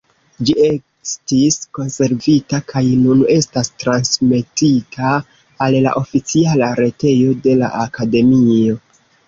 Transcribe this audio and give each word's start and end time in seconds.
Ĝi 0.47 0.53
estis 0.67 1.57
konservita 1.79 2.61
kaj 2.73 2.83
nun 3.03 3.21
estas 3.35 3.71
transmetita 3.83 5.13
al 5.67 5.79
la 5.89 5.95
oficiala 6.03 6.73
retejo 6.83 7.39
de 7.47 7.57
la 7.65 7.73
Akademio. 7.89 8.85